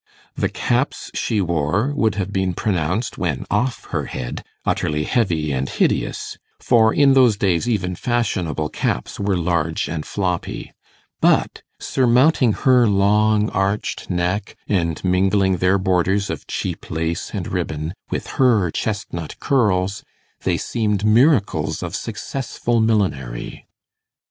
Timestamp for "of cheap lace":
16.31-17.29